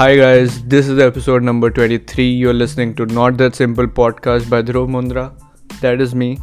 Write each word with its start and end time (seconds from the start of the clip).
Hi 0.00 0.16
guys, 0.16 0.62
this 0.64 0.88
is 0.88 0.98
episode 0.98 1.42
number 1.42 1.70
23. 1.70 2.28
You're 2.28 2.52
listening 2.52 2.94
to 2.96 3.06
Not 3.06 3.36
That 3.38 3.54
Simple 3.54 3.86
podcast 3.86 4.50
by 4.50 4.62
Dhruv 4.62 4.88
Mundra. 4.88 5.32
That 5.80 6.00
is 6.00 6.14
me. 6.14 6.38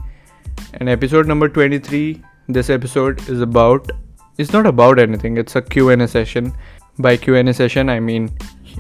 And 0.73 0.89
episode 0.89 1.27
number 1.27 1.49
23, 1.49 2.21
this 2.47 2.69
episode 2.69 3.27
is 3.29 3.41
about 3.41 3.91
it's 4.37 4.53
not 4.53 4.65
about 4.65 4.99
anything. 4.99 5.37
It's 5.37 5.55
a 5.55 5.61
Q&A 5.61 6.07
session. 6.07 6.53
By 6.99 7.17
Q&A 7.17 7.53
session, 7.53 7.89
I 7.89 7.99
mean 7.99 8.29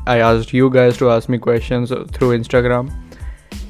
I 0.07 0.19
asked 0.19 0.53
you 0.53 0.69
guys 0.69 0.97
to 0.97 1.09
ask 1.09 1.29
me 1.29 1.37
questions 1.37 1.89
through 1.89 2.37
Instagram 2.37 2.91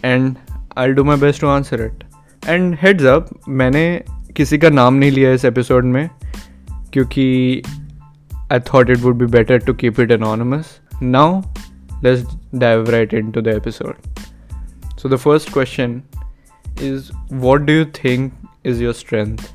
and 0.04 0.40
I'll 0.78 0.94
do 0.94 1.04
my 1.04 1.16
best 1.16 1.40
to 1.42 1.48
answer 1.48 1.86
it. 1.86 2.04
And 2.48 2.76
heads 2.76 3.04
up, 3.04 3.30
मैंने 3.48 4.04
किसी 4.36 4.58
का 4.58 4.70
नाम 4.70 4.94
नहीं 4.94 5.12
लिया 5.12 5.32
इस 5.34 5.46
episode 5.46 5.86
में 5.86 6.10
क्योंकि 6.94 7.64
I 8.52 8.60
thought 8.60 8.90
it 8.90 9.00
would 9.02 9.18
be 9.18 9.26
better 9.26 9.58
to 9.58 9.74
keep 9.74 10.00
it 10.00 10.12
anonymous. 10.12 10.80
Now, 11.02 11.44
let's 12.02 12.24
dive 12.58 12.88
right 12.88 13.14
into 13.14 13.42
the 13.42 13.56
episode. 13.56 13.96
So, 14.98 15.10
the 15.10 15.18
first 15.18 15.52
question 15.52 16.04
is 16.82 17.12
What 17.30 17.66
do 17.66 17.74
you 17.74 17.86
think 17.86 18.34
is 18.64 18.82
your 18.82 18.94
strength? 18.94 19.50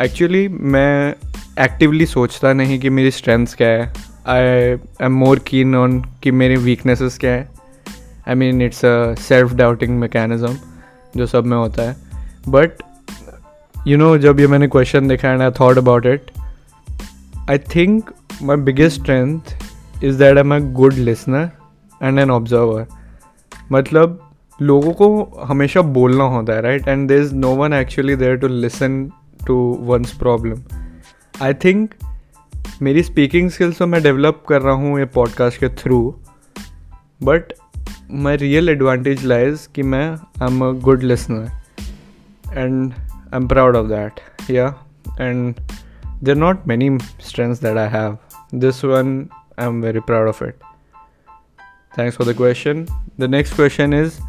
actually 0.00 0.46
मैं 0.48 1.14
actively 1.62 2.06
सोचता 2.06 2.52
नहीं 2.52 2.78
कि 2.80 2.90
मेरी 2.90 3.10
strengths 3.10 3.54
क्या 3.54 3.68
है 3.68 3.92
I 4.28 4.76
am 5.06 5.12
more 5.18 5.38
keen 5.46 5.74
on 5.74 6.00
कि 6.22 6.30
मेरी 6.30 6.56
weaknesses 6.56 7.18
क्या 7.18 7.32
है 7.32 7.48
I 8.28 8.34
mean 8.34 8.62
it's 8.62 8.84
a 8.84 9.14
self 9.18 9.54
doubting 9.54 9.98
mechanism 10.00 10.56
जो 11.16 11.26
सब 11.26 11.46
में 11.46 11.56
होता 11.56 11.82
है 11.82 11.96
बट 12.48 12.82
यू 13.86 13.96
नो 13.98 14.16
जब 14.18 14.40
ये 14.40 14.46
मैंने 14.46 14.68
क्वेश्चन 14.68 15.08
देखा 15.08 15.32
and 15.32 15.42
I 15.42 15.50
thought 15.60 15.78
about 15.78 16.06
it 16.06 16.30
I 17.50 17.58
think 17.58 18.12
my 18.42 18.56
biggest 18.56 19.00
strength 19.00 19.54
is 20.03 20.17
that 20.17 20.37
am 20.37 20.55
a 20.55 20.59
good 20.59 20.93
listener 20.93 21.49
and 22.03 22.19
an 22.19 22.31
observer. 22.31 22.87
मतलब 23.71 24.31
लोगों 24.61 24.91
को 24.91 25.23
हमेशा 25.43 25.81
बोलना 25.81 26.23
होता 26.23 26.53
है 26.53 26.61
right 26.61 26.87
and 26.87 27.07
there 27.07 27.21
is 27.21 27.35
no 27.35 27.55
one 27.55 27.73
actually 27.73 28.15
there 28.15 28.35
to 28.37 28.47
listen 28.47 29.11
to 29.47 29.77
one's 29.81 30.13
problem 30.13 30.57
I 31.41 31.53
think 31.53 31.93
मेरी 32.81 33.03
speaking 33.03 33.49
skills 33.49 33.77
तो 33.77 33.87
मैं 33.87 34.03
डेवलप 34.03 34.43
कर 34.49 34.61
रहा 34.61 34.73
हूँ 34.73 34.99
ये 34.99 35.05
पॉडकास्ट 35.05 35.59
के 35.59 35.69
through 35.69 36.15
but 37.23 37.53
my 38.11 38.35
real 38.35 38.69
advantage 38.69 39.25
lies 39.25 39.67
कि 39.75 39.83
मैं 39.83 40.09
I 40.41 40.47
am 40.47 40.65
a 40.65 40.71
good 40.71 41.03
listener 41.03 41.49
and 42.53 42.93
I 42.93 43.35
am 43.35 43.47
proud 43.47 43.75
of 43.75 43.87
that 43.87 44.19
yeah 44.51 44.75
and 45.21 45.55
there 46.23 46.35
not 46.35 46.67
many 46.67 46.97
strengths 46.99 47.61
that 47.61 47.77
I 47.77 47.89
have 47.89 48.17
this 48.55 48.85
one 48.85 49.27
I'm 49.58 49.80
very 49.82 50.02
proud 50.02 50.28
of 50.28 50.42
it. 50.42 50.60
Thanks 51.92 52.16
for 52.16 52.24
the 52.24 52.34
question. 52.34 52.86
The 53.18 53.28
next 53.28 53.54
question 53.54 53.92
is 53.92 54.20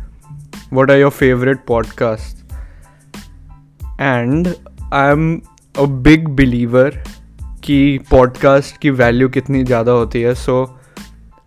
What 0.72 0.92
are 0.92 0.98
your 0.98 1.12
favorite 1.12 1.66
podcasts? 1.66 2.44
And 4.00 4.56
I'm 4.92 5.24
a 5.76 5.88
big 5.88 6.36
believer 6.36 6.90
कि 7.64 8.00
podcast 8.10 8.78
की 8.82 8.90
value 8.90 9.30
कितनी 9.30 9.64
ज़्यादा 9.64 9.92
होती 9.92 10.22
है 10.22 10.34
सो 10.36 10.56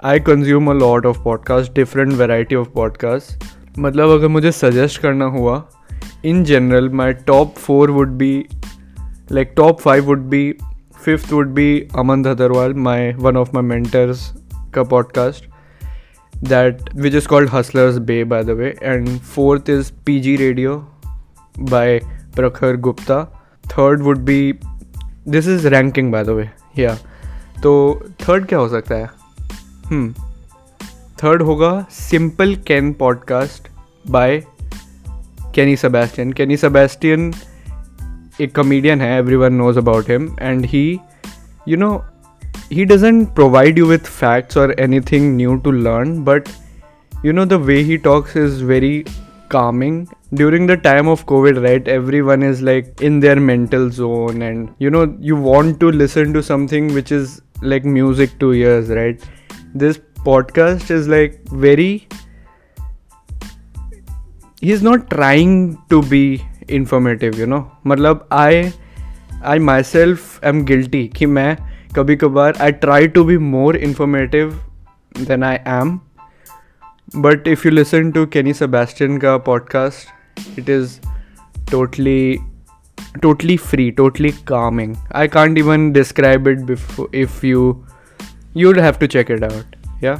I 0.04 0.20
consume 0.20 0.70
a 0.70 0.74
lot 0.74 1.06
of 1.06 1.22
podcast 1.24 1.74
different 1.74 2.12
variety 2.12 2.54
of 2.54 2.68
podcast 2.74 3.44
मतलब 3.78 4.10
अगर 4.10 4.28
मुझे 4.28 4.52
suggest 4.52 5.00
करना 5.00 5.24
हुआ 5.24 5.62
in 6.24 6.44
general 6.44 6.88
my 7.00 7.12
top 7.12 7.54
four 7.58 7.90
would 7.90 8.10
be 8.18 8.34
like 9.32 9.54
top 9.56 9.80
five 9.80 10.04
would 10.04 10.22
B 10.26 10.44
fifth 11.05 11.33
would 11.33 11.47
be 11.47 11.87
Aman 11.97 12.23
Dhattarwal 12.23 12.73
my 12.73 13.11
one 13.13 13.37
of 13.37 13.49
my 13.53 13.63
mentors 13.63 14.33
का 14.73 14.83
podcast 14.83 15.45
that 16.43 16.95
which 16.95 17.15
is 17.15 17.27
called 17.27 17.49
hustlers 17.53 17.97
by 17.97 18.23
by 18.23 18.43
the 18.43 18.49
way 18.49 18.75
and 18.83 19.19
fourth 19.19 19.69
is 19.69 19.91
P 20.05 20.19
G 20.19 20.35
radio 20.35 20.77
by 21.59 21.99
Prakhar 22.35 22.75
Gupta 22.75 23.23
third 23.67 24.01
would 24.01 24.17
be 24.17 24.59
this 25.27 25.47
is 25.47 25.67
ranking 25.67 26.11
by 26.11 26.23
the 26.23 26.29
way 26.29 26.49
yeah 26.77 26.97
तो 27.63 27.73
third 28.21 28.45
क्या 28.45 28.59
हो 28.59 28.69
सकता 28.69 28.95
है? 28.95 29.09
Third 31.23 31.41
होगा 31.41 31.85
simple 31.91 32.55
Ken 32.55 32.93
podcast 32.93 33.67
by 34.09 34.43
Kenny 35.55 35.75
Sebastian 35.75 36.33
Kenny 36.33 36.57
Sebastian 36.57 37.33
a 38.39 38.47
comedian 38.47 39.01
everyone 39.01 39.57
knows 39.57 39.77
about 39.77 40.05
him 40.05 40.35
and 40.39 40.65
he 40.65 41.01
you 41.65 41.77
know 41.77 42.03
he 42.69 42.85
doesn't 42.85 43.27
provide 43.33 43.77
you 43.77 43.87
with 43.87 44.05
facts 44.05 44.57
or 44.57 44.73
anything 44.79 45.35
new 45.35 45.59
to 45.61 45.71
learn 45.71 46.23
but 46.23 46.51
you 47.23 47.33
know 47.33 47.45
the 47.45 47.57
way 47.57 47.83
he 47.83 47.97
talks 47.97 48.35
is 48.35 48.61
very 48.61 49.05
calming. 49.49 50.07
During 50.33 50.67
the 50.67 50.75
time 50.75 51.07
of 51.07 51.25
covid 51.25 51.63
right 51.63 51.87
everyone 51.87 52.43
is 52.43 52.61
like 52.61 53.01
in 53.01 53.19
their 53.21 53.37
mental 53.39 53.89
zone 53.89 54.41
and 54.41 54.73
you 54.77 54.89
know 54.89 55.03
you 55.19 55.37
want 55.37 55.79
to 55.79 55.91
listen 55.91 56.33
to 56.33 56.43
something 56.43 56.93
which 56.93 57.13
is 57.13 57.41
like 57.61 57.85
music 57.85 58.37
to 58.39 58.53
ears 58.53 58.89
right? 58.89 59.23
This 59.73 59.99
podcast 60.25 60.91
is 60.91 61.07
like 61.07 61.41
very 61.47 62.07
he's 64.59 64.83
not 64.83 65.09
trying 65.09 65.81
to 65.89 66.01
be 66.03 66.45
informative 66.69 67.39
you 67.39 67.45
know 67.45 67.59
मतलब 67.87 68.27
I 68.31 68.63
I 69.45 69.59
my 69.59 69.83
self 69.83 70.45
I 70.45 70.49
am 70.49 70.63
guilty 70.65 71.07
कि 71.07 71.25
मैं 71.25 71.57
कभी 71.95 72.15
कभार 72.15 72.57
I 72.61 72.71
try 72.71 73.07
to 73.07 73.23
be 73.23 73.37
more 73.37 73.77
informative 73.77 74.59
than 75.19 75.43
I 75.43 75.57
am 75.67 75.99
but 77.15 77.47
if 77.47 77.67
you 77.67 77.71
listen 77.71 78.11
to 78.11 78.25
Kenny 78.25 78.53
Sebastian 78.53 79.17
का 79.17 79.37
podcast 79.37 80.59
it 80.59 80.69
is 80.69 80.99
totally 81.71 82.37
totally 83.21 83.57
free 83.57 83.91
totally 83.91 84.31
calming 84.47 84.95
I 85.15 85.27
can't 85.27 85.57
even 85.57 85.91
describe 85.91 86.47
it 86.47 86.59
before 86.59 87.15
if 87.15 87.45
you 87.45 87.85
you 88.57 88.73
have 88.73 88.93
to 88.99 89.07
check 89.07 89.31
it 89.31 89.43
out 89.43 89.75
या 90.03 90.15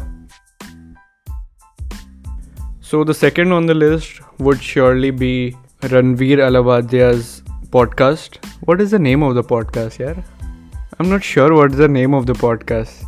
सो 2.82 3.04
the 3.06 3.12
second 3.12 3.54
on 3.54 3.68
the 3.68 3.72
list 3.72 4.22
would 4.42 4.58
surely 4.58 5.12
be 5.12 5.56
Ranveer 5.82 6.40
Allahbadia's 6.40 7.44
podcast. 7.70 8.44
What 8.62 8.82
is 8.82 8.90
the 8.90 8.98
name 8.98 9.22
of 9.22 9.36
the 9.36 9.44
podcast, 9.44 10.00
yeah? 10.00 10.16
I'm 10.98 11.08
not 11.08 11.24
sure 11.24 11.54
what's 11.54 11.76
the 11.78 11.88
name 11.88 12.16
of 12.16 12.26
the 12.26 12.34
podcast. 12.34 13.06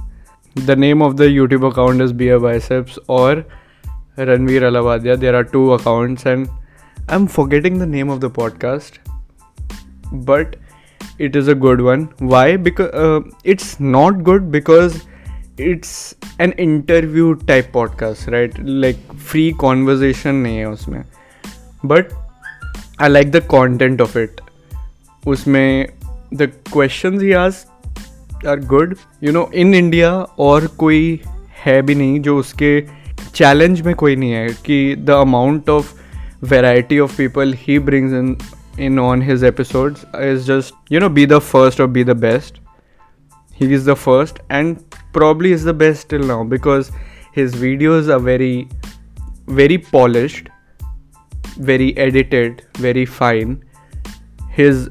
The 0.53 0.75
name 0.75 1.01
of 1.01 1.17
the 1.17 1.23
YouTube 1.23 1.67
account 1.67 1.99
is 1.99 2.13
Beer 2.13 2.39
Biceps 2.39 2.99
or 3.07 3.43
Ranveer 4.17 4.61
Alavadia. 4.69 5.19
There 5.19 5.35
are 5.35 5.43
two 5.43 5.73
accounts, 5.73 6.27
and 6.27 6.47
I'm 7.07 7.25
forgetting 7.25 7.79
the 7.79 7.87
name 7.87 8.07
of 8.07 8.21
the 8.21 8.29
podcast, 8.29 8.99
but 10.11 10.55
it 11.17 11.35
is 11.35 11.47
a 11.47 11.55
good 11.55 11.81
one. 11.81 12.13
Why? 12.19 12.55
Because 12.55 12.91
uh, 12.93 13.21
it's 13.43 13.79
not 13.79 14.23
good 14.23 14.51
because 14.51 15.07
it's 15.57 16.13
an 16.37 16.51
interview 16.51 17.35
type 17.35 17.71
podcast, 17.71 18.31
right? 18.31 18.55
Like 18.63 18.97
free 19.15 19.53
conversation, 19.53 20.43
nahi 20.43 20.63
hai 20.63 20.71
usme. 20.71 21.03
But 21.83 22.13
I 23.01 23.09
like 23.09 23.31
the 23.31 23.41
content 23.47 24.01
of 24.01 24.17
it 24.17 24.41
उसमें 25.27 25.87
the 26.33 26.51
question 26.73 27.19
ही 27.21 27.31
आज 27.33 27.65
are 28.47 28.59
good 28.65 28.95
you 29.23 29.31
know 29.31 29.49
in 29.55 29.73
India 29.75 30.11
और 30.39 30.67
कोई 30.77 31.19
है 31.65 31.81
भी 31.81 31.95
नहीं 31.95 32.19
जो 32.21 32.37
उसके 32.37 32.79
challenge 33.35 33.81
में 33.81 33.93
कोई 33.95 34.15
नहीं 34.15 34.31
है 34.31 34.47
कि 34.65 34.95
the 34.99 35.09
amount 35.09 35.69
of 35.69 35.93
variety 36.43 36.99
of 36.99 37.17
people 37.17 37.53
he 37.57 37.79
brings 37.89 38.13
in 38.13 38.37
in 38.79 38.99
on 38.99 39.21
his 39.21 39.43
episodes 39.43 40.05
is 40.21 40.45
just 40.47 40.93
you 40.93 40.99
know 40.99 41.09
be 41.09 41.25
the 41.25 41.39
first 41.53 41.81
और 41.81 41.87
be 41.87 42.03
the 42.03 42.17
best 42.19 42.59
he 43.53 43.73
is 43.75 43.89
the 43.89 43.93
first 43.93 44.39
and 44.51 44.75
probably 45.17 45.51
is 45.53 45.69
the 45.69 45.75
best 45.75 46.09
till 46.09 46.25
now 46.25 46.43
because 46.43 46.91
his 47.33 47.55
videos 47.55 48.09
are 48.09 48.19
very 48.19 48.67
very 49.49 49.77
polished. 49.77 50.49
very 51.59 51.97
edited, 51.97 52.61
very 52.81 53.05
fine. 53.05 53.57
His 54.59 54.87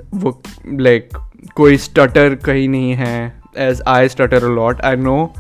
like, 0.81 1.17
कोई 1.55 1.77
stutter 1.77 2.35
कहीं 2.35 2.69
नहीं 2.69 2.93
है 2.93 3.43
as 3.57 3.83
I 3.87 4.09
stutter 4.09 4.43
lot 4.43 4.81
I 4.81 4.97
know 4.97 5.35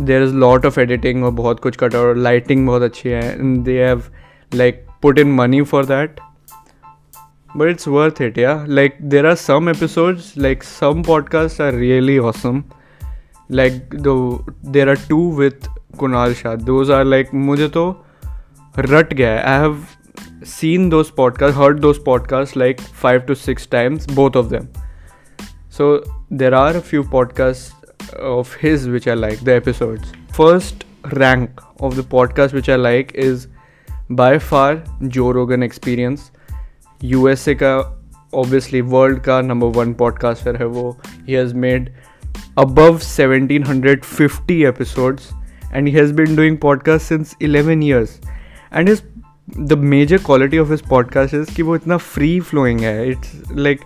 there 0.00 0.22
is 0.22 0.34
lot 0.34 0.66
of 0.66 0.80
editing 0.80 1.24
और 1.24 1.30
बहुत 1.30 1.60
कुछ 1.60 1.76
cut 1.76 1.94
और 1.94 2.16
lighting 2.16 2.66
बहुत 2.66 2.82
अच्छी 2.82 3.08
है 3.08 3.56
they 3.62 3.84
have 3.84 4.02
like 4.54 4.86
put 5.02 5.18
in 5.18 5.32
money 5.32 5.62
for 5.62 5.84
that 5.84 6.20
but 7.56 7.68
it's 7.68 7.88
worth 7.88 8.22
it 8.22 8.38
yeah 8.38 8.64
like 8.68 8.96
there 9.02 9.26
are 9.26 9.34
some 9.34 9.68
episodes 9.68 10.34
like 10.38 10.62
some 10.62 11.02
podcast 11.02 11.60
are 11.60 11.74
really 11.74 12.18
awesome 12.18 12.62
like 13.50 13.94
though 13.94 14.46
there 14.64 14.88
are 14.88 14.98
two 15.08 15.36
with 15.36 15.68
Kunal 15.98 16.34
Shah 16.34 16.54
those 16.54 16.90
are 16.90 17.04
like 17.04 17.34
मुझे 17.34 17.68
तो 17.68 18.04
रट 18.78 19.14
गया 19.14 19.30
है. 19.30 19.42
I 19.42 19.60
have 19.60 19.84
seen 20.43 20.89
those 20.89 21.11
podcasts, 21.11 21.53
heard 21.53 21.81
those 21.81 21.99
podcasts 21.99 22.55
like 22.55 22.79
five 22.79 23.25
to 23.25 23.35
six 23.35 23.65
times, 23.65 24.05
both 24.07 24.35
of 24.35 24.49
them. 24.49 24.69
So 25.69 26.03
there 26.31 26.53
are 26.53 26.75
a 26.75 26.81
few 26.81 27.03
podcasts 27.03 27.73
of 28.13 28.53
his 28.55 28.87
which 28.87 29.07
I 29.07 29.13
like, 29.13 29.39
the 29.41 29.55
episodes. 29.55 30.11
First 30.31 30.85
rank 31.13 31.61
of 31.79 31.95
the 31.95 32.01
podcast 32.01 32.53
which 32.53 32.69
I 32.69 32.75
like 32.75 33.13
is 33.13 33.47
by 34.09 34.39
far 34.39 34.83
Joe 35.07 35.31
Rogan 35.31 35.63
Experience. 35.63 36.31
USA 37.01 37.55
का 37.55 37.93
obviously 38.33 38.81
world 38.81 39.21
का 39.23 39.41
number 39.45 39.69
one 39.69 39.93
podcaster 39.95 40.57
है 40.59 40.65
वो. 40.65 40.97
He 41.25 41.33
has 41.33 41.53
made 41.53 41.91
above 42.57 43.03
1750 43.03 44.65
episodes 44.65 45.33
and 45.71 45.87
he 45.87 45.93
has 45.93 46.11
been 46.11 46.35
doing 46.35 46.57
podcasts 46.57 47.01
since 47.01 47.35
11 47.39 47.81
years. 47.81 48.19
And 48.71 48.87
his 48.87 49.03
the 49.59 49.73
major 49.93 50.17
quality 50.25 50.57
of 50.59 50.71
his 50.71 50.81
podcast 50.89 51.33
is 51.33 51.49
कि 51.55 51.61
वो 51.63 51.75
इतना 51.75 51.97
free 51.97 52.39
flowing 52.39 52.79
है 52.79 53.09
it's 53.11 53.41
like 53.51 53.81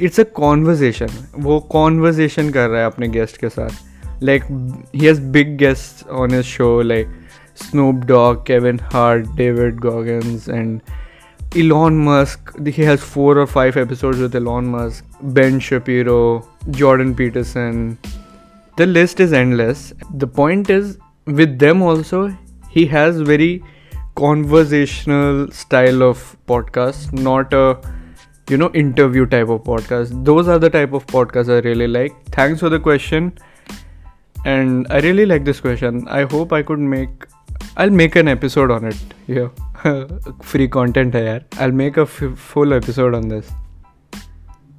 it's 0.00 0.20
a 0.20 0.24
conversation 0.34 1.08
वो 1.42 1.58
conversation 1.72 2.50
कर 2.50 2.68
रहा 2.68 2.80
है 2.80 2.86
अपने 2.86 3.08
गेस्ट 3.08 3.36
के 3.36 3.48
साथ 3.48 4.22
like 4.22 4.44
he 4.94 5.06
has 5.06 5.20
big 5.32 5.56
guest 5.58 6.06
on 6.08 6.34
his 6.34 6.44
show 6.44 6.80
like 6.82 7.08
Snoop 7.62 8.04
Dogg 8.06 8.46
Kevin 8.46 8.80
Hart 8.92 9.34
David 9.36 9.80
Goggins 9.80 10.48
and 10.48 10.80
Elon 11.54 11.96
Musk, 11.96 12.54
he 12.66 12.82
has 12.82 13.00
four 13.02 13.38
or 13.38 13.46
five 13.46 13.76
episodes 13.78 14.18
with 14.18 14.34
Elon 14.34 14.66
Musk, 14.66 15.04
Ben 15.22 15.58
Shapiro, 15.58 16.46
Jordan 16.70 17.14
Peterson. 17.14 17.96
The 18.76 18.84
list 18.84 19.20
is 19.20 19.32
endless. 19.32 19.94
The 20.14 20.26
point 20.26 20.68
is, 20.68 20.98
with 21.26 21.58
them 21.58 21.80
also, 21.80 22.36
he 22.70 22.84
has 22.86 23.20
very 23.22 23.62
conversational 24.14 25.50
style 25.50 26.02
of 26.02 26.36
podcast, 26.46 27.12
not 27.12 27.52
a 27.52 27.78
you 28.48 28.56
know 28.56 28.70
interview 28.74 29.26
type 29.26 29.48
of 29.48 29.62
podcast. 29.64 30.24
Those 30.24 30.48
are 30.48 30.58
the 30.58 30.70
type 30.70 30.92
of 30.92 31.06
podcasts 31.06 31.48
I 31.50 31.60
really 31.68 31.88
like. 31.88 32.14
Thanks 32.30 32.60
for 32.60 32.68
the 32.68 32.78
question, 32.78 33.32
and 34.44 34.86
I 34.90 35.00
really 35.00 35.26
like 35.26 35.44
this 35.44 35.60
question. 35.60 36.06
I 36.08 36.22
hope 36.24 36.52
I 36.52 36.62
could 36.62 36.78
make. 36.78 37.26
I'll 37.76 37.90
make 37.90 38.16
an 38.16 38.28
episode 38.28 38.70
on 38.70 38.84
it. 38.84 38.96
Yeah, 39.26 39.48
free 40.42 40.68
content 40.68 41.14
here. 41.14 41.44
I'll 41.58 41.72
make 41.72 41.96
a 41.96 42.02
f- 42.02 42.38
full 42.38 42.72
episode 42.72 43.14
on 43.14 43.28
this. 43.28 43.50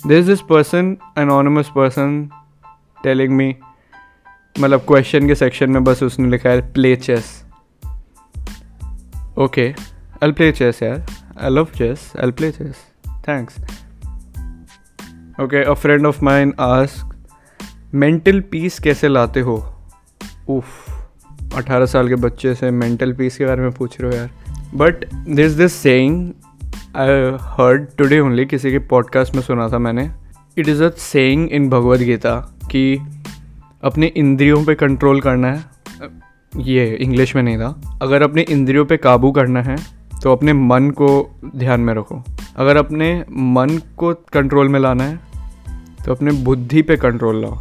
There's 0.06 0.26
this 0.26 0.42
person, 0.42 1.00
anonymous 1.16 1.70
person, 1.70 2.32
telling 3.04 3.38
me 3.38 3.56
मतलब 4.60 4.86
question 4.88 5.28
के 5.28 5.36
section 5.36 5.70
में 5.70 5.84
बस 5.84 6.02
उसने 6.04 6.30
लिखा 6.30 6.50
है 6.50 6.62
play 6.74 6.96
chess 6.96 7.41
Okay, 9.37 9.75
I'll 10.21 10.33
play 10.35 10.53
chess, 10.53 10.83
yeah. 10.83 11.01
I 11.37 11.49
love 11.49 11.73
chess. 11.73 12.13
I'll 12.17 12.33
play 12.33 12.53
chess. 12.53 12.85
Thanks. 13.23 13.59
Okay, 15.39 15.65
a 15.65 15.75
friend 15.75 16.07
of 16.07 16.21
mine 16.21 16.53
asked, 16.59 17.09
mental 17.95 18.41
peace 18.41 18.79
कैसे 18.79 19.09
लाते 19.09 19.41
हो 19.41 19.55
उफ 20.51 21.55
अठारह 21.57 21.87
साल 21.87 22.09
के 22.09 22.15
बच्चे 22.15 22.55
से 22.55 22.71
मेंटल 22.71 23.13
पीस 23.13 23.37
के 23.39 23.47
बारे 23.47 23.63
में 23.63 23.73
पूछ 23.73 24.01
रहे 24.01 24.11
हो 24.11 24.17
यार 24.17 24.31
but 24.75 25.05
this 25.29 25.53
this 25.53 25.73
saying 25.73 26.33
I 26.97 27.37
heard 27.59 27.87
today 27.99 28.21
only 28.21 28.47
किसी 28.47 28.71
के 28.71 28.79
पॉडकास्ट 28.93 29.35
में 29.35 29.43
सुना 29.43 29.69
था 29.69 29.79
मैंने 29.79 30.11
it 30.59 30.69
is 30.69 30.83
a 30.85 30.89
saying 30.99 31.49
in 31.53 31.69
Bhagavad 31.71 32.03
Gita 32.03 32.35
कि 32.71 32.85
अपने 33.83 34.07
इंद्रियों 34.07 34.65
पे 34.65 34.75
कंट्रोल 34.75 35.21
करना 35.21 35.53
है 35.53 35.72
ये 36.53 36.87
इंग्लिश 36.95 37.35
में 37.37 37.43
नहीं 37.43 37.59
था। 37.59 37.99
अगर 38.03 38.23
अपने 38.23 38.43
इंद्रियों 38.43 38.85
पे 38.85 38.97
काबू 38.97 39.31
करना 39.33 39.63
है 39.63 39.77
तो 40.23 40.33
अपने 40.33 40.53
मन 40.53 40.91
को 40.91 41.09
ध्यान 41.57 41.81
में 41.81 41.95
रखो। 41.95 42.23
अगर 42.57 42.77
अपने 42.77 43.13
मन 43.31 43.81
को 43.97 44.13
कंट्रोल 44.33 44.69
में 44.69 44.79
लाना 44.81 45.05
है 45.05 45.19
तो 46.05 46.15
अपने 46.15 46.33
बुद्धि 46.45 46.83
पे 46.83 46.97
कंट्रोल 46.97 47.41
लाओ। 47.43 47.59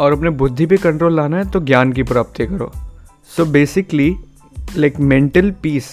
और 0.00 0.12
अपने 0.12 0.30
बुद्धि 0.30 0.66
पे 0.66 0.76
कंट्रोल 0.76 1.16
लाना 1.16 1.36
है 1.36 1.50
तो 1.50 1.60
ज्ञान 1.60 1.92
की 1.92 2.02
प्राप्ति 2.02 2.46
करो। 2.46 2.70
So 3.36 3.44
basically 3.44 4.14
like 4.76 4.98
mental 5.00 5.50
peace 5.62 5.84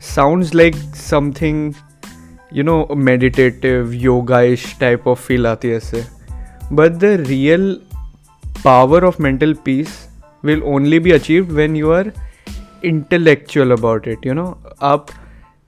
sounds 0.00 0.54
like 0.54 0.74
something 1.00 1.72
you 2.54 2.62
know 2.64 2.88
meditative 2.96 3.92
yogaish 3.92 4.76
type 4.80 5.08
of 5.08 5.20
feel 5.20 5.46
आती 5.46 5.68
है 5.68 5.76
इससे। 5.76 6.04
But 6.72 6.90
the 6.90 7.04
real 7.28 7.76
power 8.64 9.04
of 9.04 9.22
mental 9.22 9.54
peace 9.64 9.88
will 10.46 10.62
only 10.62 10.98
be 11.00 11.12
achieve 11.12 11.52
when 11.54 11.76
you 11.76 11.90
are 11.90 12.12
intellectual 12.84 13.70
about 13.70 14.08
it 14.08 14.26
you 14.26 14.32
know 14.34 14.46
आप 14.82 15.06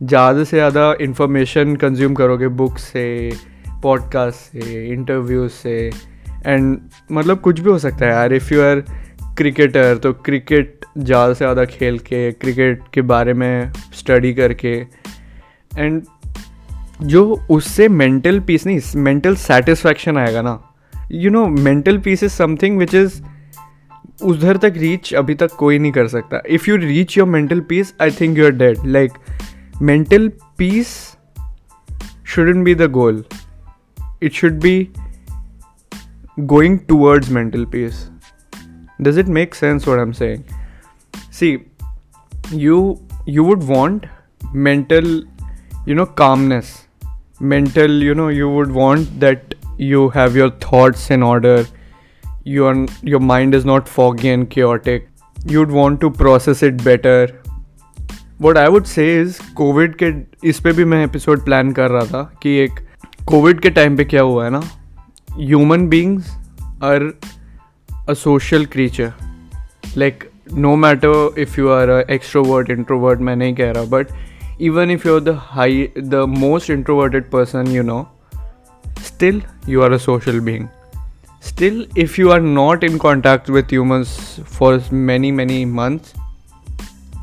ज़्यादा 0.03 0.45
से 0.45 0.57
ज़्यादा 0.57 0.93
information 1.01 1.77
consume 1.77 2.15
करोगे 2.15 2.49
book 2.49 2.79
से 2.79 3.05
podcast 3.83 4.39
से 4.39 4.87
इंटरव्यूज़ 4.89 5.53
से 5.53 5.77
एंड 6.47 6.79
मतलब 7.13 7.41
कुछ 7.41 7.61
भी 7.61 7.71
हो 7.71 7.79
सकता 7.79 8.07
है 8.07 8.13
यार। 8.13 8.33
इफ़ 8.33 8.55
यू 8.55 8.63
आर 8.63 8.85
क्रिकेटर 9.39 9.97
तो 9.97 10.13
क्रिकेट 10.13 10.85
ज़्यादा 10.99 11.33
से 11.33 11.39
ज़्यादा 11.39 11.65
खेल 11.65 11.99
के 11.99 12.31
क्रिकेट 12.33 12.83
के 12.95 13.03
बारे 13.03 13.33
में 13.35 13.73
स्टडी 13.95 14.33
करके 14.35 14.75
एंड 15.79 16.03
जो 17.03 17.25
उससे 17.51 17.89
मेंटल 17.89 18.41
पीस 18.41 18.67
नहीं 18.67 18.81
मेंटल 18.97 19.37
सेटिस्फैक्शन 19.37 20.19
आएगा 20.19 20.43
ना। 20.43 20.59
You 21.13 21.31
know 21.31 21.47
mental 21.47 21.99
peace 21.99 22.23
is 22.23 22.33
something 22.33 22.79
which 22.79 22.95
is 22.95 23.21
उधर 24.23 24.57
तक 24.57 24.75
रीच 24.77 25.15
अभी 25.15 25.35
तक 25.35 25.53
कोई 25.53 25.79
नहीं 25.79 25.93
कर 25.93 26.09
सकता। 26.09 26.43
If 26.47 26.71
you 26.71 26.77
reach 26.77 27.19
your 27.19 27.29
mental 27.29 27.61
peace 27.61 27.95
I 28.01 28.11
think 28.11 28.39
you 28.39 28.45
are 28.45 28.51
dead 28.51 28.79
like 28.87 29.13
mental 29.83 30.29
peace 30.59 31.17
shouldn't 32.27 32.65
be 32.65 32.75
the 32.75 32.91
goal 32.91 33.25
it 34.23 34.33
should 34.33 34.61
be 34.61 34.89
going 36.41 36.79
towards 36.79 37.31
mental 37.31 37.65
peace 37.65 38.09
does 39.01 39.19
it 39.19 39.27
make 39.27 39.55
sense 39.55 39.89
what 39.89 39.99
am 39.99 40.13
saying 40.13 40.43
see 41.33 41.59
you 42.53 42.99
you 43.29 43.45
would 43.45 43.63
want 43.63 44.07
mental 44.55 45.27
you 45.89 45.95
know 45.95 46.05
calmness 46.05 46.75
mental 47.43 48.03
you 48.03 48.15
know 48.15 48.31
you 48.31 48.49
would 48.49 48.73
want 48.73 49.09
that 49.09 49.55
you 49.81 50.07
have 50.09 50.37
your 50.37 50.51
thoughts 50.51 51.11
in 51.11 51.23
order 51.23 51.67
your 52.46 52.74
your 53.04 53.20
mind 53.20 53.56
is 53.60 53.66
not 53.66 53.90
foggy 53.96 54.30
and 54.30 54.50
chaotic 54.50 55.08
you'd 55.46 55.72
want 55.72 56.02
to 56.02 56.10
process 56.22 56.64
it 56.70 56.84
better 56.84 57.18
what 58.40 58.58
i 58.58 58.68
would 58.76 58.88
say 58.88 59.08
is 59.22 59.40
covid 59.62 59.96
के 60.04 60.12
इस 60.50 60.60
पे 60.60 60.72
भी 60.72 60.86
मैं 60.86 61.04
episode 61.06 61.44
plan 61.46 61.72
कर 61.80 61.92
रहा 61.92 62.06
था 62.06 62.24
कि 62.44 62.58
एक 62.60 62.80
कोविड 63.28 63.60
के 63.60 63.70
टाइम 63.70 63.98
पे 63.98 64.06
क्या 64.06 64.22
हुआ 64.22 64.44
है 64.46 64.50
ना 64.50 64.62
human 65.34 65.88
beings 65.90 66.32
are 66.84 67.12
a 68.10 68.14
social 68.14 68.66
creature 68.66 69.14
like 69.98 70.30
no 70.54 70.76
matter 70.76 71.40
if 71.42 71.60
you 71.60 71.70
are 71.70 71.90
extrovert 72.10 72.70
introvert 72.70 73.20
मैं 73.20 73.36
नहीं 73.36 73.56
कह 73.56 73.72
रहा 73.72 73.84
but 73.84 74.08
even 74.60 74.90
if 74.92 75.06
you're 75.06 75.22
the 75.26 75.34
high 75.34 75.90
the 76.14 76.28
most 76.28 76.70
introverted 76.70 77.30
person 77.32 77.70
you 77.72 77.84
know 77.90 78.00
still 79.10 79.40
you 79.66 79.82
are 79.82 79.92
a 79.94 80.00
social 80.06 80.42
being 80.48 80.66
Still, 81.45 81.87
if 81.95 82.19
you 82.19 82.31
are 82.31 82.41
not 82.41 82.85
in 82.85 82.99
contact 82.99 83.51
with 83.51 83.71
humans 83.71 84.41
for 84.47 84.71
many, 84.91 85.31
many 85.31 85.65
months, 85.65 86.15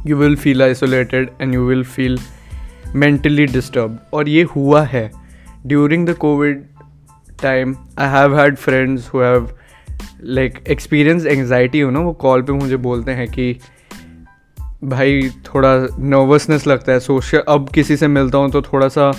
you 0.06 0.16
will 0.16 0.36
feel 0.36 0.62
isolated 0.64 1.34
and 1.40 1.54
you 1.54 1.66
will 1.66 1.84
feel 1.96 2.18
mentally 2.94 3.48
disturbed. 3.56 3.98
और 4.14 4.30
ये 4.30 4.44
हुआ 4.56 4.84
है 4.94 5.10
during 5.68 6.06
the 6.06 6.16
COVID 6.26 6.62
time. 7.42 7.76
I 7.98 8.08
have 8.16 8.38
had 8.42 8.60
friends 8.60 9.08
who 9.08 9.18
have 9.18 9.52
like 10.40 10.62
experienced 10.76 11.28
anxiety. 11.28 11.84
You 11.84 11.92
know, 11.92 12.04
वो 12.04 12.14
call 12.22 12.42
पे 12.42 12.54
मुझे 12.54 12.78
बोलते 12.78 13.12
हैं 13.12 13.28
कि 13.32 13.56
भाई 14.84 15.30
थोड़ा 15.48 15.76
नर्वसनेस 16.00 16.68
लगता 16.68 16.92
है 16.92 17.00
सोशल 17.00 17.44
अब 17.48 17.70
किसी 17.70 17.98
से 17.98 18.08
मिलता 18.08 18.38
हूँ 18.38 18.52
तो 18.52 18.62
थोड़ा 18.62 18.88
सा 18.88 19.12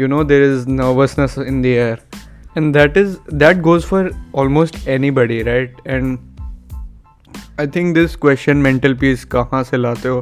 you 0.00 0.06
know 0.06 0.24
there 0.24 0.42
is 0.52 0.68
nervousness 0.68 1.38
in 1.38 1.62
the 1.62 1.66
air 1.66 1.98
and 2.55 2.73
that 2.73 2.97
is 2.97 3.17
that 3.33 3.61
goes 3.61 3.85
for 3.85 4.09
almost 4.33 4.87
anybody 4.89 5.43
right 5.43 5.83
and 5.87 6.17
I 7.59 7.67
think 7.75 7.93
this 7.95 8.15
question 8.15 8.57
mental 8.57 8.93
peace 8.93 9.23
कहाँ 9.25 9.61
से 9.63 9.77
लाते 9.77 10.09
हो 10.09 10.21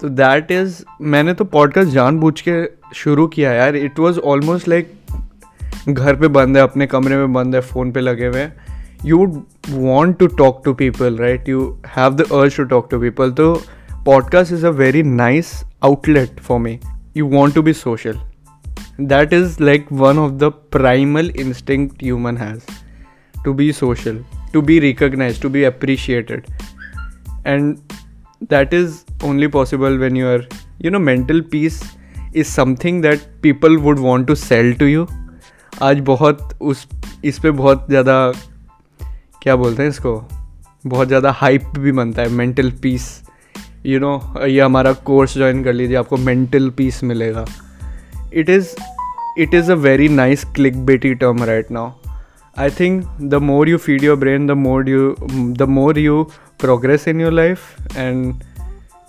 तो 0.00 0.08
दैट 0.08 0.50
इज़ 0.52 0.82
मैंने 1.14 1.34
तो 1.34 1.44
पॉडकास्ट 1.54 1.90
जानबूझ 1.92 2.40
के 2.40 2.54
शुरू 2.96 3.26
किया 3.26 3.52
यार 3.52 3.76
इट 3.76 3.98
वॉज 3.98 4.18
ऑलमोस्ट 4.32 4.68
लाइक 4.68 4.92
घर 5.88 6.16
पे 6.16 6.28
बंद 6.28 6.56
है 6.56 6.62
अपने 6.62 6.86
कमरे 6.86 7.16
में 7.16 7.32
बंद 7.32 7.54
है 7.54 7.60
फ़ोन 7.60 7.90
पे 7.92 8.00
लगे 8.00 8.26
हुए 8.26 8.46
you 9.04 9.18
would 9.18 9.42
want 9.70 10.18
to 10.18 10.26
talk 10.38 10.62
to 10.64 10.74
people 10.74 11.16
right 11.16 11.48
you 11.48 11.68
have 11.96 12.14
the 12.16 12.30
urge 12.32 12.56
to 12.56 12.64
talk 12.64 12.88
to 12.90 13.00
people 13.00 13.32
तो 13.32 13.52
podcast 14.04 14.52
is 14.52 14.66
a 14.66 14.70
very 14.80 15.02
nice 15.02 15.52
outlet 15.84 16.40
for 16.40 16.60
me 16.60 16.78
you 17.16 17.26
want 17.28 17.54
to 17.54 17.62
be 17.62 17.72
social 17.72 18.18
that 19.01 19.33
is 19.33 19.57
like 19.63 19.85
one 19.91 20.19
of 20.19 20.31
the 20.31 20.51
primal 20.71 21.29
instinct 21.29 21.89
human 22.03 22.37
has 22.37 22.61
to 23.45 23.53
be 23.53 23.71
social 23.71 24.23
to 24.53 24.61
be 24.61 24.79
recognise 24.79 25.41
to 25.41 25.49
be 25.49 25.63
appreciated 25.63 26.45
and 27.47 27.75
that 28.43 28.73
is 28.73 28.95
only 29.25 29.47
possible 29.47 29.97
when 29.97 30.17
you 30.17 30.27
are 30.27 30.47
you 30.85 30.91
know 30.91 30.99
mental 30.99 31.41
peace 31.41 31.81
is 32.35 32.47
something 32.47 33.01
that 33.01 33.21
people 33.43 33.77
would 33.77 33.99
want 33.99 34.27
to 34.27 34.35
sell 34.35 34.73
to 34.73 34.85
you 34.85 35.07
आज 35.83 35.99
बहुत 35.99 36.57
उस, 36.61 36.87
इस 37.25 37.39
पर 37.39 37.51
बहुत 37.51 37.85
ज़्यादा, 37.89 38.31
क्या 39.41 39.55
बोलते 39.55 39.83
हैं 39.83 39.89
इसको? 39.89 40.13
बहुत 40.87 41.07
ज़्यादा 41.07 41.31
हाइप 41.31 41.63
भी 41.79 41.91
बनता 41.91 42.21
है 42.21 42.29
मेंटल 42.29 42.71
पीस 42.71 43.07
यू 43.85 43.99
नो 43.99 44.45
ये 44.45 44.61
हमारा 44.61 44.93
कोर्स 44.93 45.33
ज्वाइन 45.33 45.63
कर 45.63 45.73
लीजिए, 45.73 45.95
आपको 45.95 46.17
मेंटल 46.17 46.69
पीस 46.69 47.03
मिलेगा. 47.03 47.45
it 48.41 48.49
is 48.49 48.75
it 49.43 49.53
is 49.53 49.69
a 49.69 49.75
very 49.75 50.07
nice 50.07 50.43
clickbaity 50.43 51.19
term 51.19 51.37
right 51.49 51.69
now. 51.69 51.95
I 52.55 52.69
think 52.69 53.05
the 53.19 53.39
more 53.39 53.67
you 53.67 53.77
feed 53.77 54.03
your 54.03 54.15
brain 54.15 54.45
the 54.47 54.55
more 54.55 54.83
you 54.83 55.15
the 55.61 55.67
more 55.67 55.93
you 55.93 56.27
progress 56.57 57.07
in 57.07 57.19
your 57.19 57.31
life 57.31 57.65
and 57.95 58.43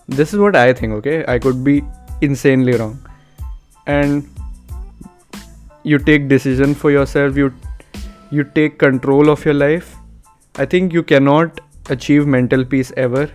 this 0.09 0.33
is 0.35 0.41
what 0.41 0.57
i 0.57 0.73
think 0.73 0.93
okay? 0.95 1.25
I 1.35 1.39
could 1.39 1.63
be 1.65 1.85
insanely 2.21 2.77
wrong. 2.77 2.99
And 3.87 4.29
you 5.85 5.99
take 5.99 6.29
decision 6.29 6.75
for 6.75 6.91
yourself 6.91 7.37
you 7.37 7.53
you 8.31 8.45
take 8.61 8.79
control 8.79 9.31
of 9.31 9.45
your 9.45 9.55
life. 9.55 9.97
I 10.57 10.67
think 10.67 10.93
you 10.93 11.03
cannot 11.03 11.61
achieve 11.91 12.27
mental 12.27 12.65
peace 12.65 12.93
ever. 12.97 13.29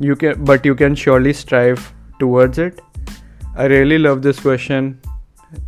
You 0.00 0.16
can 0.16 0.44
but 0.44 0.64
you 0.64 0.74
can 0.84 0.94
surely 0.94 1.32
strive 1.32 1.92
towards 2.18 2.58
it. 2.58 2.80
I 3.56 3.66
really 3.66 3.98
love 3.98 4.22
this 4.22 4.40
question. 4.40 4.98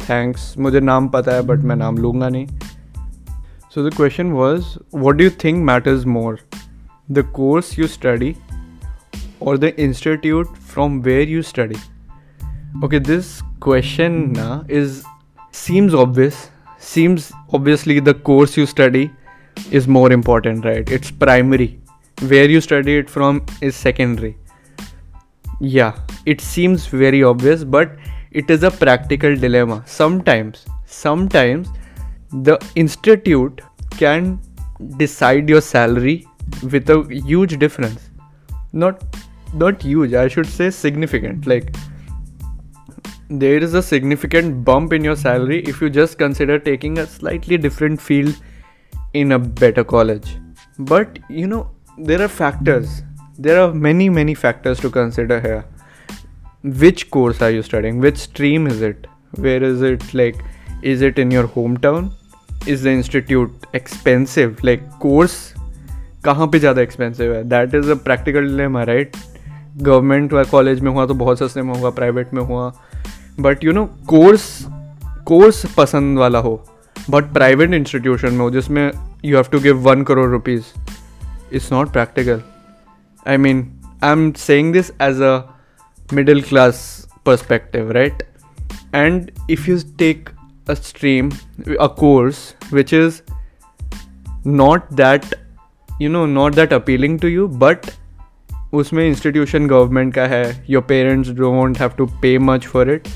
thanks 0.08 0.58
मुझे 0.58 0.80
नाम 0.80 1.08
पता 1.16 1.36
है 1.36 1.42
but 1.48 1.64
मैं 1.64 1.76
नाम 1.76 1.98
लूँगा 1.98 2.30
नहीं 2.30 2.48
so 3.76 3.84
the 3.84 3.92
question 4.00 4.34
was 4.38 4.68
what 5.04 5.18
do 5.20 5.24
you 5.24 5.32
think 5.44 5.64
matters 5.70 6.06
more 6.16 6.34
the 7.18 7.24
course 7.38 7.72
you 7.78 7.88
study 7.94 8.36
or 9.40 9.58
the 9.58 9.72
institute 9.86 10.52
from 10.74 11.02
where 11.08 11.24
you 11.32 11.42
study 11.42 11.80
okay 12.84 13.00
this 13.00 13.32
question 13.60 14.34
na, 14.34 14.64
is 14.68 15.04
seems 15.52 15.94
obvious 15.94 16.50
seems 16.78 17.32
obviously 17.52 18.00
the 18.00 18.14
course 18.14 18.56
you 18.58 18.66
study 18.66 19.10
is 19.72 19.88
more 19.88 20.12
important 20.12 20.66
right 20.66 20.90
it's 20.90 21.12
primary 21.12 21.70
where 22.34 22.50
you 22.50 22.62
study 22.62 22.98
it 22.98 23.10
from 23.10 23.46
is 23.62 23.76
secondary 23.76 24.36
yeah 25.60 25.94
it 26.26 26.42
seems 26.42 26.88
very 26.88 27.24
obvious 27.24 27.64
but 27.64 27.98
it 28.31 28.51
is 28.51 28.63
a 28.63 28.71
practical 28.71 29.35
dilemma. 29.37 29.83
Sometimes 29.87 30.67
sometimes 30.85 31.69
the 32.33 32.59
institute 32.75 33.61
can 33.97 34.39
decide 34.97 35.49
your 35.49 35.61
salary 35.61 36.27
with 36.71 36.91
a 36.91 37.03
huge 37.27 37.59
difference. 37.59 38.11
Not 38.73 39.03
not 39.55 39.83
huge 39.83 40.13
i 40.13 40.29
should 40.29 40.47
say 40.47 40.71
significant. 40.71 41.47
Like 41.47 41.75
there 43.31 43.59
is 43.59 43.75
a 43.75 43.83
significant 43.83 44.65
bump 44.65 44.93
in 44.93 45.05
your 45.05 45.17
salary 45.17 45.63
if 45.65 45.81
you 45.81 45.91
just 45.91 46.19
consider 46.19 46.59
taking 46.59 46.99
a 46.99 47.07
slightly 47.07 47.57
different 47.57 48.01
field 48.01 48.37
in 49.15 49.33
a 49.33 49.39
better 49.39 49.85
college. 49.85 50.37
But 50.79 51.19
you 51.29 51.47
know 51.47 51.71
there 51.97 52.23
are 52.23 52.29
factors. 52.29 53.03
There 53.39 53.61
are 53.63 53.73
many 53.73 54.09
many 54.11 54.35
factors 54.35 54.81
to 54.81 54.91
consider 54.91 55.41
here 55.41 55.65
which 56.64 57.10
course 57.12 57.42
are 57.42 57.52
you 57.52 57.62
studying 57.62 58.00
which 58.00 58.18
stream 58.18 58.68
is 58.68 58.82
it 58.82 59.08
where 59.38 59.64
is 59.64 59.82
it 59.82 60.14
like 60.14 60.44
is 60.84 61.02
it 61.02 61.20
in 61.20 61.32
your 61.32 61.48
hometown 61.48 62.12
is 62.68 62.84
the 62.84 62.92
institute 62.92 63.68
expensive 63.74 64.64
like 64.64 64.88
course 65.00 65.54
कहाँ 66.26 66.48
पे 66.48 66.60
ज़्यादा 66.60 66.82
expensive 66.82 67.34
है 67.34 67.44
that 67.50 67.74
is 67.76 67.90
a 67.92 67.96
practical 68.04 68.46
dilemma 68.48 68.84
right 68.84 69.16
government 69.78 70.34
college 70.52 70.80
में 70.80 70.92
हुआ 70.92 71.06
तो 71.06 71.14
बहुत 71.14 71.40
सस्ते 71.40 71.62
में 71.62 71.74
होगा 71.74 71.90
प्राइवेट 71.90 72.34
में 72.34 72.42
हुआ 72.42 72.72
but 73.40 73.64
you 73.64 73.72
know 73.72 73.86
course 74.10 74.46
course 75.28 75.66
पसंद 75.78 76.18
वाला 76.18 76.40
हो 76.40 76.56
बट 77.10 77.34
प्राइवेट 77.34 77.74
इंस्टीट्यूशन 77.74 78.34
में 78.34 78.40
हो 78.40 78.50
जिसमें 78.52 78.92
you 79.26 79.36
have 79.38 79.48
to 79.52 79.60
give 79.60 79.80
one 79.90 80.04
crore 80.04 80.30
rupees 80.32 80.64
it's 81.54 81.72
not 81.72 81.92
practical 81.94 82.42
I 83.28 83.38
mean 83.38 83.66
I 84.04 84.12
am 84.12 84.32
saying 84.38 84.74
this 84.74 84.92
as 85.02 85.22
a 85.22 85.38
middle 86.14 86.42
class 86.42 86.84
perspective 87.28 87.92
right 87.96 88.24
and 88.94 89.32
if 89.48 89.68
you 89.68 89.78
take 89.98 90.30
a 90.68 90.76
stream 90.76 91.32
a 91.80 91.90
course 91.90 92.42
which 92.72 92.94
is 92.94 93.22
not 94.46 94.90
that 95.02 95.34
you 96.00 96.10
know 96.10 96.26
not 96.26 96.56
that 96.56 96.74
appealing 96.80 97.20
to 97.26 97.36
you 97.40 97.52
but 97.66 97.92
उसमें 98.74 99.04
institution 99.08 99.68
government 99.68 100.14
का 100.14 100.26
है 100.28 100.66
your 100.70 100.82
parents 100.84 101.30
don't 101.30 101.80
have 101.80 101.90
to 101.98 102.06
पे 102.22 102.38
much 102.40 102.66
for 102.68 102.92
it 102.92 103.08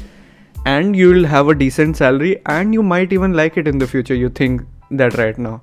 and 0.67 0.95
you 0.95 1.11
will 1.13 1.25
have 1.25 1.49
a 1.49 1.53
decent 1.57 1.95
salary 1.95 2.31
and 2.49 2.73
you 2.75 2.81
might 2.81 3.13
even 3.13 3.33
like 3.35 3.57
it 3.57 3.67
in 3.67 3.79
the 3.79 3.85
future 3.85 4.15
you 4.15 4.29
think 4.39 4.61
that 4.93 5.15
right 5.15 5.39
now 5.39 5.59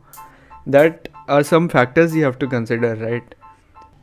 that 0.66 1.08
are 1.28 1.42
some 1.44 1.68
factors 1.68 2.14
you 2.16 2.25
have 2.25 2.38
to 2.38 2.46
consider 2.46 2.94
right 2.96 3.34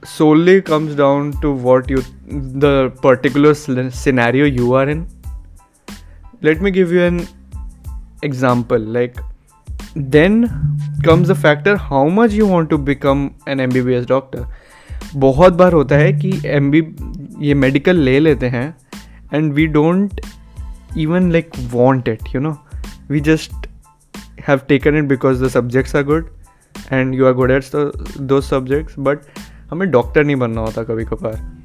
solely 0.04 0.62
comes 0.62 0.96
down 0.96 1.32
to 1.42 1.52
what 1.52 1.90
you 1.90 2.04
the 2.66 2.92
particular 3.02 3.54
scenario 3.54 4.46
you 4.46 4.74
are 4.74 4.88
in 4.90 5.08
let 6.42 6.62
me 6.62 6.72
give 6.72 6.92
you 6.92 7.04
an 7.04 7.28
example 8.24 8.80
like 8.80 9.18
then 9.96 10.50
comes 11.04 11.28
the 11.28 11.36
factor 11.36 11.78
how 11.78 12.08
much 12.08 12.32
you 12.32 12.48
want 12.48 12.70
to 12.70 12.78
become 12.78 13.24
an 13.48 13.60
mbbs 13.60 14.08
doctor 14.08 14.46
बहुत 15.16 15.54
बार 15.54 15.74
होता 15.74 15.96
है 15.98 16.12
कि 16.14 16.32
M 16.48 16.70
B 16.72 16.82
ये 17.46 17.54
medical 17.54 17.98
ले 18.00 18.20
लेते 18.20 18.48
हैं 18.50 18.68
and 19.34 19.52
we 19.54 19.66
don't 19.68 20.22
even 20.98 21.32
like 21.32 21.50
want 21.72 22.08
it 22.08 22.36
you 22.36 22.42
know 22.42 22.52
we 23.10 23.20
just 23.20 23.68
have 24.48 24.60
taken 24.68 24.98
it 24.98 25.06
because 25.10 25.44
the 25.44 25.48
subjects 25.48 25.96
are 25.96 26.04
good 26.04 26.30
and 26.92 27.14
you 27.16 27.26
are 27.26 27.34
good 27.34 27.52
at 27.52 27.76
those 28.22 28.40
subjects 28.42 28.96
but 29.00 29.26
हमें 29.71 29.91
डॉक्टर 29.91 30.25
नहीं 30.25 30.37
बनना 30.37 30.61
होता 30.61 30.83
कभी 30.83 31.05
कभार। 31.05 31.57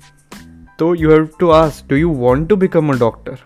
तो 0.80 0.94
you 0.96 1.12
have 1.12 1.28
to 1.40 1.50
ask 1.50 1.90
do 1.90 1.96
you 1.96 2.10
want 2.10 2.50
to 2.50 2.56
become 2.56 2.94
a 2.94 2.98
doctor 3.00 3.38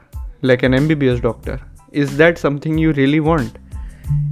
like 0.44 0.64
an 0.64 0.74
M 0.74 0.88
B 0.88 0.96
B 0.96 1.08
S 1.08 1.22
doctor 1.22 1.62
is 1.94 2.18
that 2.18 2.38
something 2.38 2.80
you 2.80 2.92
really 2.92 3.20
want 3.20 3.58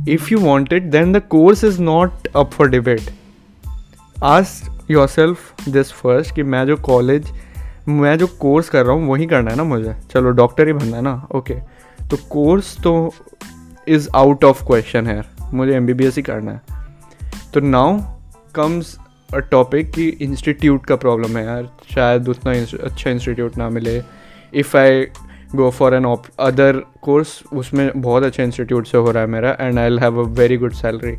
if 0.09 0.27
you 0.31 0.39
want 0.39 0.73
it 0.73 0.83
then 0.83 1.13
the 1.13 1.21
course 1.29 1.63
is 1.63 1.81
not 1.81 2.27
up 2.35 2.51
for 2.51 2.69
debate 2.69 3.01
ask 4.23 4.91
yourself 5.07 5.67
this 5.69 5.91
first 5.91 6.35
कि 6.35 6.43
मैं 6.43 6.65
जो 6.65 6.75
college 6.75 7.31
मैं 7.87 8.17
जो 8.17 8.27
course 8.27 8.69
कर 8.69 8.85
रहा 8.85 8.95
हूँ, 8.95 9.07
वही 9.09 9.25
करना 9.25 9.51
है 9.51 9.57
ना 9.57 9.63
मुझे? 9.63 9.95
चलो 10.11 10.29
डॉक्टर 10.31 10.67
ही 10.67 10.73
बनना 10.73 10.97
है 10.97 11.01
ना? 11.03 11.27
ओके 11.35 11.53
तो 12.09 12.17
कोर्स 12.29 12.77
तो 12.83 13.13
इज़ 13.87 14.09
आउट 14.15 14.43
ऑफ़ 14.43 14.65
क्वेश्चन 14.65 15.07
है 15.07 15.23
मुझे 15.53 15.73
एम 15.73 15.85
बी 15.85 15.93
बी 15.93 16.05
एस 16.05 16.15
ही 16.15 16.21
करना 16.21 16.51
है। 16.51 16.61
तो 17.53 17.59
नाउ 17.59 17.97
कम्स 18.55 18.97
टॉपिक 19.39 19.91
कि 19.91 20.07
इंस्टीट्यूट 20.07 20.85
का 20.85 20.95
प्रॉब्लम 20.95 21.37
है 21.37 21.45
यार। 21.45 21.69
शायद 21.95 22.29
उतना 22.29 22.51
अच्छा 22.83 23.09
इंस्टीट्यूट 23.09 23.57
ना 23.57 23.69
मिले। 23.69 24.03
If 24.53 24.77
I 24.77 25.05
go 25.55 25.69
for 25.69 25.93
another 26.39 26.83
course 27.01 27.43
उसमें 27.53 28.01
बहुत 28.01 28.23
अच्छे 28.23 28.43
इंस्टीट्यूट 28.43 28.87
से 28.87 28.97
हो 28.97 29.11
रहा 29.11 29.23
है 29.23 29.29
मेरा 29.29 29.57
and 29.59 29.79
I 29.79 29.97
have 29.97 30.19
a 30.19 30.27
very 30.27 30.57
good 30.57 30.73
salary 30.73 31.17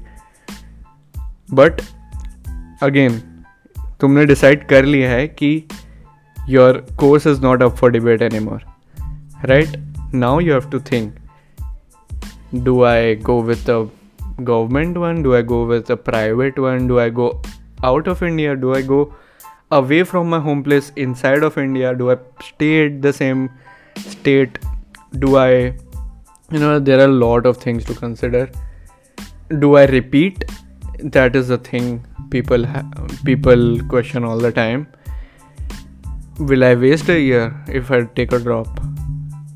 but 1.53 1.83
again 2.83 3.23
तुमने 4.01 4.25
डिसाइड 4.25 4.67
कर 4.67 4.85
लिया 4.85 5.11
है 5.11 5.29
कि 5.29 5.65
your 6.49 6.87
course 6.99 7.27
is 7.27 7.41
not 7.41 7.63
up 7.63 7.71
for 7.71 7.91
debate 7.91 8.23
any 8.23 8.39
more 8.39 8.63
right 9.45 9.95
now 10.15 10.41
you 10.41 10.53
have 10.53 10.71
to 10.71 10.81
think 10.81 11.15
do 12.55 12.83
I 12.83 13.17
go 13.17 13.43
with 13.43 13.71
a 13.71 13.85
government 14.41 14.97
one? 14.97 15.23
Do 15.23 15.35
i 15.35 15.43
go 15.43 15.59
with 15.67 15.91
a 15.91 15.97
private 15.97 16.59
one? 16.59 16.89
Do 16.89 16.99
i 16.99 17.11
go 17.15 17.43
out 17.83 18.09
of 18.09 18.23
india 18.23 18.57
do 18.57 18.75
i 18.75 18.83
go 18.83 19.13
away 19.71 20.03
from 20.05 20.29
my 20.31 20.39
home 20.39 20.63
place 20.63 20.93
inside 20.97 21.43
of 21.43 21.59
india? 21.59 21.95
Do 21.95 22.11
i 22.11 22.17
stay 22.43 22.87
at 22.87 23.03
the 23.03 23.13
same 23.13 23.51
state? 23.97 24.59
Do 25.19 25.37
i 25.37 25.51
you 26.51 26.61
know 26.65 26.79
there 26.79 27.01
are 27.01 27.11
a 27.11 27.17
lot 27.27 27.47
of 27.47 27.57
things 27.57 27.85
to 27.85 27.95
consider. 27.95 28.51
Do 29.59 29.77
i 29.77 29.85
repeat? 29.87 30.45
That 30.99 31.37
is 31.37 31.49
the 31.49 31.59
thing 31.59 32.07
people 32.31 32.67
ha- 32.67 32.89
people 33.25 33.81
question 33.95 34.25
all 34.25 34.39
the 34.39 34.53
time. 34.53 34.87
Will 36.39 36.65
i 36.65 36.75
waste 36.75 37.09
a 37.09 37.21
year 37.21 37.47
if 37.69 37.91
i 37.91 38.03
take 38.21 38.33
a 38.33 38.39
drop? 38.39 38.81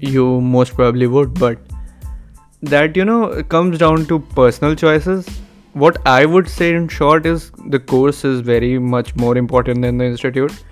You 0.01 0.41
most 0.41 0.75
probably 0.75 1.07
would 1.07 1.35
but 1.35 1.59
that 2.63 2.97
you 2.97 3.05
know 3.05 3.43
comes 3.55 3.79
down 3.79 4.07
to 4.07 4.19
personal 4.41 4.75
choices 4.75 5.29
what 5.84 5.98
i 6.06 6.25
would 6.25 6.50
say 6.56 6.70
in 6.75 6.88
short 6.88 7.25
is 7.25 7.52
the 7.75 7.80
course 7.94 8.24
is 8.32 8.42
very 8.50 8.78
much 8.96 9.16
more 9.16 9.36
important 9.38 9.82
than 9.82 9.98
the 9.98 10.06
institute 10.06 10.63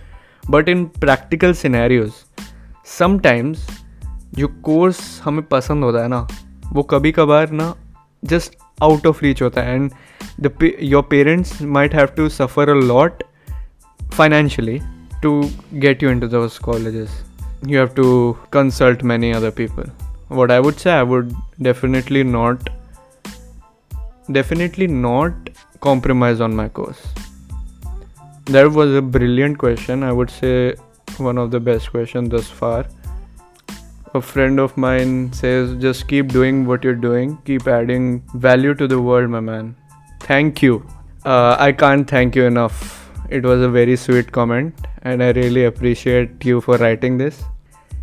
but 0.56 0.70
in 0.70 0.84
practical 1.06 1.56
scenarios 1.62 2.26
sometimes 2.98 3.70
जो 4.36 4.48
course 4.64 5.00
हमें 5.26 5.44
पसंद 5.48 5.84
होता 5.84 6.02
है 6.02 6.08
ना 6.08 6.28
वो 6.74 6.84
कभी 6.92 7.12
कभार 7.12 7.50
ना 7.52 7.74
जस्ट 8.24 8.56
आउट 8.84 9.08
ऑफ 9.08 9.24
रीच 9.24 9.42
होता 9.42 9.62
है 9.62 9.76
and 9.76 9.92
the 10.46 10.52
your 10.92 11.04
parents 11.04 11.60
might 11.78 11.94
have 11.94 12.16
to 12.16 12.30
suffer 12.30 12.64
a 12.74 12.80
lot 12.92 13.24
financially 14.20 14.82
to 15.22 15.34
get 15.80 16.02
you 16.02 16.10
into 16.10 16.28
those 16.28 16.58
colleges 16.68 17.18
you 17.72 17.78
have 17.78 17.94
to 17.96 18.38
consult 18.58 19.04
many 19.14 19.34
other 19.40 19.52
people 19.60 19.92
what 20.40 20.54
i 20.56 20.60
would 20.60 20.80
say 20.84 20.92
i 20.92 21.04
would 21.04 21.36
definitely 21.70 22.24
not 22.24 22.72
definitely 24.33 24.87
not 24.87 25.33
compromise 25.81 26.41
on 26.41 26.55
my 26.55 26.69
course 26.69 27.07
that 28.47 28.71
was 28.71 28.95
a 28.95 29.03
brilliant 29.03 29.59
question. 29.59 30.05
I 30.05 30.13
would 30.13 30.31
say 30.31 30.77
one 31.19 31.37
of 31.37 31.51
the 31.51 31.59
best 31.59 31.91
questions 31.91 32.29
thus 32.31 32.49
far. 32.49 32.87
A 34.15 34.21
friend 34.21 34.61
of 34.61 34.77
mine 34.77 35.33
says, 35.33 35.75
just 35.81 36.07
keep 36.07 36.29
doing 36.29 36.65
what 36.65 36.85
you're 36.85 36.95
doing, 36.95 37.39
keep 37.45 37.67
adding 37.67 38.23
value 38.35 38.73
to 38.75 38.87
the 38.87 39.01
world, 39.01 39.31
my 39.31 39.41
man. 39.41 39.75
Thank 40.21 40.63
you. 40.63 40.87
Uh, 41.25 41.57
I 41.59 41.73
can't 41.73 42.09
thank 42.09 42.37
you 42.37 42.45
enough. 42.45 43.11
It 43.31 43.45
was 43.45 43.61
a 43.61 43.69
very 43.69 43.97
sweet 43.97 44.31
comment, 44.31 44.87
and 45.03 45.23
I 45.23 45.31
really 45.33 45.65
appreciate 45.65 46.45
you 46.45 46.61
for 46.61 46.77
writing 46.77 47.19
this. 47.19 47.43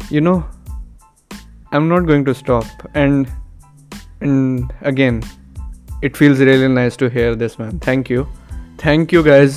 You 0.09 0.19
know, 0.19 0.45
I'm 1.71 1.87
not 1.87 2.01
going 2.05 2.25
to 2.25 2.35
stop, 2.35 2.65
and 2.93 3.31
and 4.19 4.73
again, 4.81 5.23
it 6.02 6.16
feels 6.16 6.38
really 6.40 6.68
nice 6.68 6.96
to 6.96 7.08
hear 7.08 7.34
this, 7.34 7.58
man. 7.58 7.80
Thank 7.80 8.10
you. 8.10 8.26
Thank 8.84 9.12
you 9.12 9.22
guys 9.22 9.54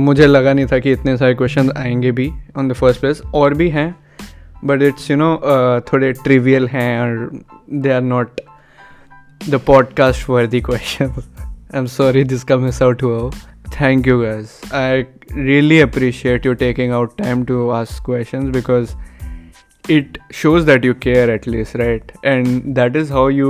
मुझे 0.00 0.26
लगा 0.26 0.52
नहीं 0.52 0.66
था 0.66 0.78
कि 0.78 0.92
इतने 0.92 1.16
सारे 1.16 1.34
question 1.34 1.70
आएंगे 1.76 2.10
भी 2.18 2.30
on 2.58 2.68
the 2.68 2.72
first 2.72 3.00
place 3.00 3.22
और 3.34 3.54
भी 3.54 3.68
हैं 3.70 3.94
बट 4.64 4.82
इट्स 4.82 5.10
यू 5.10 5.16
नो 5.16 5.30
थोड़े 5.92 6.12
ट्रिवियल 6.22 6.68
हैं 6.68 7.00
और 7.00 7.30
they 7.82 7.92
are 7.92 8.02
not 8.02 8.40
the 9.48 9.60
podcast 9.66 10.24
for 10.26 10.46
the 10.46 10.60
question 10.68 11.06
I 11.06 11.78
am 11.78 11.86
sorry 11.96 12.24
जिसका 12.34 12.56
मिस 12.56 12.82
आउट 12.82 13.02
हुआ 13.02 13.18
हो 13.18 13.30
thank 13.80 14.06
you 14.08 14.20
guys 14.20 14.50
I 14.74 15.02
really 15.32 15.80
appreciate 15.80 16.46
you 16.46 16.54
taking 16.62 16.92
out 16.92 17.18
time 17.18 17.44
to 17.44 17.68
ask 17.80 18.04
question 18.04 18.50
because 18.52 18.94
it 19.84 20.18
shows 20.30 20.66
that 20.66 20.84
you 20.84 20.94
care 20.94 21.30
at 21.30 21.46
least 21.46 21.74
right 21.74 22.12
and 22.22 22.76
that 22.76 22.96
is 22.98 23.08
how 23.08 23.26
you 23.28 23.48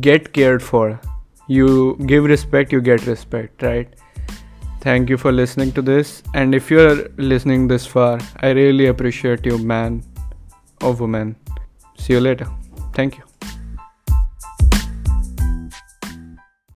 get 0.00 0.32
cared 0.32 0.62
for. 0.62 1.00
You 1.46 1.96
give 2.06 2.24
respect 2.24 2.72
you 2.72 2.80
get 2.80 3.06
respect 3.06 3.62
right? 3.62 3.88
Thank 4.80 5.10
you 5.10 5.16
for 5.16 5.32
listening 5.32 5.72
to 5.72 5.82
this. 5.82 6.22
And 6.34 6.54
if 6.54 6.70
you're 6.70 7.08
listening 7.16 7.68
this 7.68 7.86
far 7.86 8.20
i 8.40 8.50
really 8.50 8.86
appreciate 8.86 9.46
you 9.46 9.58
man 9.58 10.02
or 10.82 10.92
woman. 10.92 11.36
See 11.96 12.12
you 12.12 12.20
later. 12.20 12.46
Thank 12.94 13.18
you 13.18 13.24